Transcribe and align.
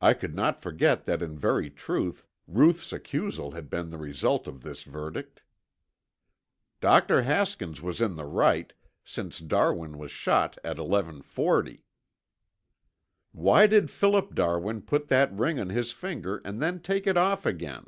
I 0.00 0.14
could 0.14 0.34
not 0.34 0.60
forget 0.60 1.04
that 1.04 1.22
in 1.22 1.38
very 1.38 1.70
truth 1.70 2.26
Ruth's 2.48 2.92
accusal 2.92 3.52
had 3.52 3.70
been 3.70 3.90
the 3.90 3.96
result 3.96 4.48
of 4.48 4.62
this 4.64 4.82
verdict. 4.82 5.40
"Dr. 6.80 7.22
Haskins 7.22 7.80
was 7.80 8.00
in 8.00 8.16
the 8.16 8.24
right, 8.24 8.72
since 9.04 9.38
Darwin 9.38 9.98
was 9.98 10.10
shot 10.10 10.58
at 10.64 10.78
eleven 10.78 11.22
forty." 11.22 11.84
"Why 13.30 13.68
did 13.68 13.88
Philip 13.88 14.34
Darwin 14.34 14.82
put 14.82 15.06
that 15.06 15.32
ring 15.32 15.60
on 15.60 15.68
his 15.68 15.92
finger 15.92 16.42
and 16.44 16.60
then 16.60 16.80
take 16.80 17.06
it 17.06 17.16
off 17.16 17.46
again?" 17.46 17.86